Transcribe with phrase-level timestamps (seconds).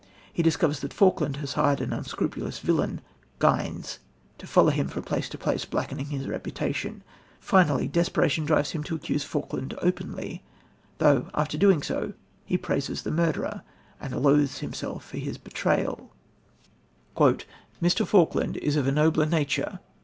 [0.33, 3.01] He discovers that Falkland has hired an unscrupulous villain,
[3.39, 3.99] Gines,
[4.39, 7.03] to follow him from place to place, blackening his reputation.
[7.39, 10.41] Finally desperation drives him to accuse Falkland openly,
[10.97, 12.13] though, after doing so,
[12.45, 13.61] he praises the murderer,
[13.99, 16.11] and loathes himself for his betrayal:
[17.15, 18.03] "Mr.
[18.07, 19.79] Falkland is of a noble nature